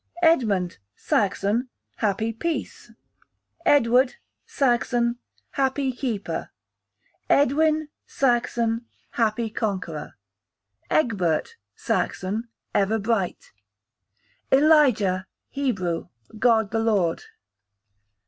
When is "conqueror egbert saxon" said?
9.51-12.47